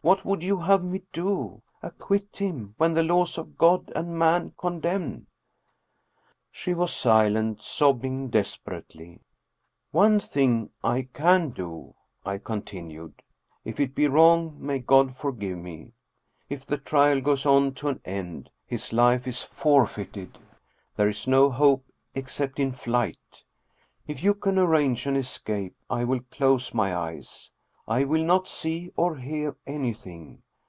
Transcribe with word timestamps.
What 0.00 0.24
would 0.24 0.44
you 0.44 0.58
have 0.58 0.84
me 0.84 1.02
do? 1.12 1.60
Acquit 1.82 2.36
him, 2.36 2.74
when 2.78 2.94
the 2.94 3.02
laws 3.02 3.36
of 3.36 3.58
God 3.58 3.90
and 3.96 4.16
man 4.16 4.52
con 4.56 4.78
demn?" 4.78 5.26
She 6.52 6.72
was 6.72 6.94
silent, 6.94 7.62
sobbing 7.64 8.30
desperately." 8.30 9.18
One 10.00 10.20
thing 10.20 10.70
I 10.84 11.08
can 11.12 11.50
do," 11.50 11.94
I 12.24 12.38
continued." 12.38 13.20
If 13.64 13.80
it 13.80 13.96
be 13.96 14.06
wrong 14.06 14.56
may 14.60 14.78
God 14.78 15.16
forgive 15.16 15.58
me. 15.58 15.94
If 16.48 16.64
the 16.64 16.78
trial 16.78 17.20
goes 17.20 17.44
on 17.44 17.74
to 17.74 17.88
an 17.88 18.00
end 18.04 18.50
his 18.64 18.92
life 18.92 19.26
is 19.26 19.42
forfeited, 19.42 20.38
there 20.94 21.08
is 21.08 21.26
no 21.26 21.50
hope 21.50 21.84
except 22.14 22.60
in 22.60 22.70
flight. 22.70 23.42
If 24.06 24.22
you 24.22 24.34
can 24.34 24.60
arrange 24.60 25.06
an 25.06 25.16
escape 25.16 25.74
I 25.90 26.04
will 26.04 26.20
close 26.30 26.72
my 26.72 26.94
eyes. 26.94 27.50
I 27.90 28.04
will 28.04 28.22
not 28.22 28.46
see 28.46 28.92
or 28.96 29.16
hear 29.16 29.56
anything. 29.66 30.42